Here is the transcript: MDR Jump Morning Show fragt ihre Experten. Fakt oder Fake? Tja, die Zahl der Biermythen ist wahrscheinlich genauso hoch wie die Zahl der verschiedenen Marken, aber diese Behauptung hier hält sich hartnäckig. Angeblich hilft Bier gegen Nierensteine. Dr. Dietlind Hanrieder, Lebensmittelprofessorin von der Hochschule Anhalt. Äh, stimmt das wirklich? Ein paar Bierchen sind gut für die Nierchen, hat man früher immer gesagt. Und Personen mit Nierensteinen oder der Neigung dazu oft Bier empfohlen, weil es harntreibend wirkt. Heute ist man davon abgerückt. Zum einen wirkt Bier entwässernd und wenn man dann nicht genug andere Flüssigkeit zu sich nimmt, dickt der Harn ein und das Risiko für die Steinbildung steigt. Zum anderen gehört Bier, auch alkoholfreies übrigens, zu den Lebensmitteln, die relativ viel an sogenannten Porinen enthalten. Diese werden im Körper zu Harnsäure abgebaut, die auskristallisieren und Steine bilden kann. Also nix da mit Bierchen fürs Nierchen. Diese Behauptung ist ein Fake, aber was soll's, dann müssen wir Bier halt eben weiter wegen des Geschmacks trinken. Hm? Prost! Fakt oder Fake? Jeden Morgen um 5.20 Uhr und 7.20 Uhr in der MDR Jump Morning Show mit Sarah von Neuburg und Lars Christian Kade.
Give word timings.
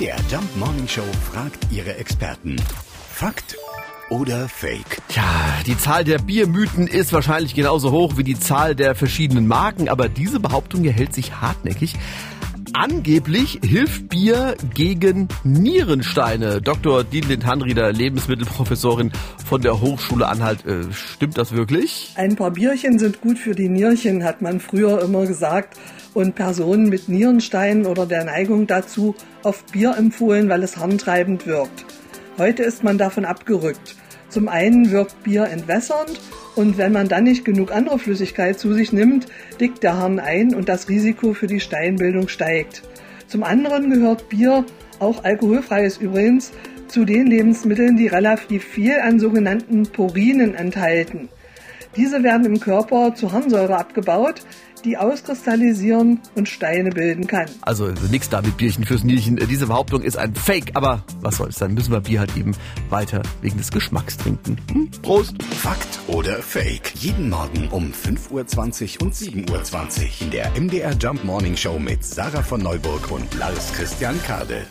MDR 0.00 0.16
Jump 0.30 0.56
Morning 0.56 0.88
Show 0.88 1.04
fragt 1.30 1.70
ihre 1.70 1.94
Experten. 1.96 2.56
Fakt 3.12 3.54
oder 4.08 4.48
Fake? 4.48 5.02
Tja, 5.08 5.22
die 5.66 5.76
Zahl 5.76 6.04
der 6.04 6.16
Biermythen 6.16 6.86
ist 6.86 7.12
wahrscheinlich 7.12 7.54
genauso 7.54 7.90
hoch 7.90 8.16
wie 8.16 8.24
die 8.24 8.38
Zahl 8.38 8.74
der 8.74 8.94
verschiedenen 8.94 9.46
Marken, 9.46 9.90
aber 9.90 10.08
diese 10.08 10.40
Behauptung 10.40 10.80
hier 10.80 10.92
hält 10.92 11.12
sich 11.12 11.42
hartnäckig. 11.42 11.96
Angeblich 12.72 13.60
hilft 13.64 14.08
Bier 14.08 14.56
gegen 14.74 15.28
Nierensteine. 15.42 16.62
Dr. 16.62 17.02
Dietlind 17.04 17.44
Hanrieder, 17.44 17.92
Lebensmittelprofessorin 17.92 19.10
von 19.44 19.60
der 19.60 19.80
Hochschule 19.80 20.28
Anhalt. 20.28 20.64
Äh, 20.66 20.92
stimmt 20.92 21.36
das 21.36 21.52
wirklich? 21.52 22.12
Ein 22.16 22.36
paar 22.36 22.52
Bierchen 22.52 22.98
sind 22.98 23.20
gut 23.20 23.38
für 23.38 23.54
die 23.54 23.68
Nierchen, 23.68 24.24
hat 24.24 24.40
man 24.40 24.60
früher 24.60 25.02
immer 25.02 25.26
gesagt. 25.26 25.78
Und 26.14 26.34
Personen 26.34 26.88
mit 26.88 27.08
Nierensteinen 27.08 27.86
oder 27.86 28.06
der 28.06 28.24
Neigung 28.24 28.66
dazu 28.66 29.14
oft 29.42 29.72
Bier 29.72 29.96
empfohlen, 29.96 30.48
weil 30.48 30.62
es 30.62 30.76
harntreibend 30.76 31.46
wirkt. 31.46 31.84
Heute 32.38 32.62
ist 32.62 32.84
man 32.84 32.98
davon 32.98 33.24
abgerückt. 33.24 33.96
Zum 34.30 34.48
einen 34.48 34.92
wirkt 34.92 35.24
Bier 35.24 35.44
entwässernd 35.46 36.20
und 36.54 36.78
wenn 36.78 36.92
man 36.92 37.08
dann 37.08 37.24
nicht 37.24 37.44
genug 37.44 37.72
andere 37.72 37.98
Flüssigkeit 37.98 38.58
zu 38.58 38.72
sich 38.72 38.92
nimmt, 38.92 39.26
dickt 39.60 39.82
der 39.82 39.98
Harn 39.98 40.20
ein 40.20 40.54
und 40.54 40.68
das 40.68 40.88
Risiko 40.88 41.34
für 41.34 41.48
die 41.48 41.60
Steinbildung 41.60 42.28
steigt. 42.28 42.82
Zum 43.26 43.42
anderen 43.42 43.90
gehört 43.90 44.28
Bier, 44.28 44.64
auch 45.00 45.24
alkoholfreies 45.24 45.98
übrigens, 45.98 46.52
zu 46.86 47.04
den 47.04 47.26
Lebensmitteln, 47.26 47.96
die 47.96 48.06
relativ 48.06 48.64
viel 48.64 49.00
an 49.00 49.18
sogenannten 49.18 49.82
Porinen 49.84 50.54
enthalten. 50.54 51.28
Diese 51.96 52.22
werden 52.22 52.46
im 52.46 52.60
Körper 52.60 53.14
zu 53.14 53.32
Harnsäure 53.32 53.76
abgebaut, 53.76 54.42
die 54.84 54.96
auskristallisieren 54.96 56.20
und 56.34 56.48
Steine 56.48 56.90
bilden 56.90 57.26
kann. 57.26 57.46
Also 57.62 57.92
nix 58.10 58.28
da 58.28 58.40
mit 58.40 58.56
Bierchen 58.56 58.84
fürs 58.84 59.04
Nierchen. 59.04 59.36
Diese 59.36 59.66
Behauptung 59.66 60.02
ist 60.02 60.16
ein 60.16 60.34
Fake, 60.34 60.72
aber 60.74 61.04
was 61.20 61.36
soll's, 61.36 61.56
dann 61.56 61.74
müssen 61.74 61.92
wir 61.92 62.00
Bier 62.00 62.20
halt 62.20 62.36
eben 62.36 62.52
weiter 62.88 63.22
wegen 63.42 63.58
des 63.58 63.70
Geschmacks 63.70 64.16
trinken. 64.16 64.56
Hm? 64.72 64.90
Prost! 65.02 65.42
Fakt 65.42 66.00
oder 66.06 66.36
Fake? 66.42 66.92
Jeden 66.94 67.28
Morgen 67.28 67.68
um 67.70 67.92
5.20 67.92 69.00
Uhr 69.00 69.06
und 69.06 69.14
7.20 69.14 69.50
Uhr 69.50 70.08
in 70.20 70.30
der 70.30 70.50
MDR 70.58 70.92
Jump 70.92 71.24
Morning 71.24 71.56
Show 71.56 71.78
mit 71.78 72.04
Sarah 72.04 72.42
von 72.42 72.62
Neuburg 72.62 73.10
und 73.10 73.34
Lars 73.34 73.72
Christian 73.72 74.20
Kade. 74.22 74.66